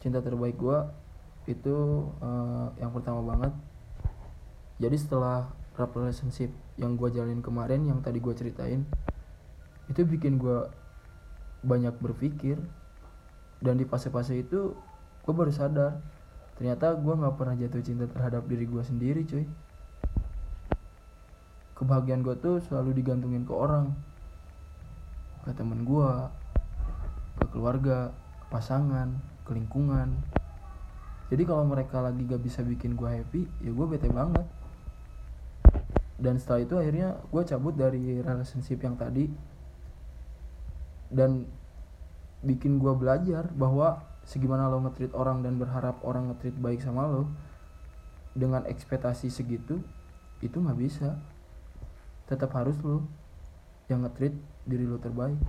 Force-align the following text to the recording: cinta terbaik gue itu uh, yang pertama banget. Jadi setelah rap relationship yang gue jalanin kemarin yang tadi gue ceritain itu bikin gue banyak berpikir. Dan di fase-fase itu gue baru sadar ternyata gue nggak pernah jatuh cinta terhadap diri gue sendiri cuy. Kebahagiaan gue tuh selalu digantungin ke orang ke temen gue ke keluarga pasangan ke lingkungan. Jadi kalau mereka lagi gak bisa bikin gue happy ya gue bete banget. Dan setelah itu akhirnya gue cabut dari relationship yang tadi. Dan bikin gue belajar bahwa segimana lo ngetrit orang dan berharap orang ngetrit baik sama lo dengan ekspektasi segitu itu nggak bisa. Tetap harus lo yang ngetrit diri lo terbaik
cinta 0.00 0.24
terbaik 0.24 0.56
gue 0.56 0.78
itu 1.48 2.08
uh, 2.24 2.72
yang 2.80 2.90
pertama 2.90 3.20
banget. 3.24 3.52
Jadi 4.80 4.96
setelah 4.96 5.52
rap 5.76 5.92
relationship 5.92 6.48
yang 6.80 6.96
gue 6.96 7.08
jalanin 7.12 7.44
kemarin 7.44 7.84
yang 7.84 8.00
tadi 8.00 8.16
gue 8.20 8.32
ceritain 8.32 8.88
itu 9.92 10.00
bikin 10.08 10.40
gue 10.40 10.66
banyak 11.64 11.92
berpikir. 12.00 12.56
Dan 13.60 13.76
di 13.76 13.84
fase-fase 13.84 14.40
itu 14.40 14.72
gue 15.20 15.34
baru 15.36 15.52
sadar 15.52 16.00
ternyata 16.56 16.96
gue 16.96 17.12
nggak 17.12 17.36
pernah 17.36 17.56
jatuh 17.56 17.84
cinta 17.84 18.08
terhadap 18.08 18.48
diri 18.48 18.64
gue 18.64 18.80
sendiri 18.80 19.20
cuy. 19.28 19.44
Kebahagiaan 21.76 22.24
gue 22.24 22.36
tuh 22.40 22.60
selalu 22.64 22.96
digantungin 22.96 23.44
ke 23.44 23.52
orang 23.52 23.92
ke 25.44 25.52
temen 25.56 25.84
gue 25.88 26.10
ke 27.40 27.46
keluarga 27.52 28.12
pasangan 28.52 29.16
ke 29.50 29.58
lingkungan. 29.58 30.14
Jadi 31.26 31.42
kalau 31.42 31.66
mereka 31.66 31.98
lagi 31.98 32.22
gak 32.22 32.38
bisa 32.38 32.62
bikin 32.62 32.94
gue 32.94 33.10
happy 33.10 33.42
ya 33.66 33.74
gue 33.74 33.86
bete 33.90 34.06
banget. 34.06 34.46
Dan 36.14 36.38
setelah 36.38 36.62
itu 36.62 36.74
akhirnya 36.78 37.18
gue 37.34 37.42
cabut 37.42 37.74
dari 37.74 38.22
relationship 38.22 38.78
yang 38.86 38.94
tadi. 38.94 39.26
Dan 41.10 41.50
bikin 42.46 42.78
gue 42.78 42.94
belajar 42.94 43.50
bahwa 43.50 44.06
segimana 44.22 44.70
lo 44.70 44.78
ngetrit 44.86 45.10
orang 45.18 45.42
dan 45.42 45.58
berharap 45.58 45.98
orang 46.06 46.30
ngetrit 46.30 46.54
baik 46.54 46.78
sama 46.78 47.10
lo 47.10 47.26
dengan 48.30 48.62
ekspektasi 48.70 49.26
segitu 49.34 49.82
itu 50.38 50.56
nggak 50.62 50.78
bisa. 50.78 51.18
Tetap 52.30 52.54
harus 52.54 52.78
lo 52.86 53.02
yang 53.90 54.06
ngetrit 54.06 54.38
diri 54.62 54.86
lo 54.86 55.02
terbaik 55.02 55.40